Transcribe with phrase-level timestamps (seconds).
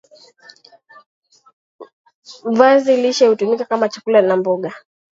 [2.51, 4.73] viazi lishe hutumika kama chakula na mboga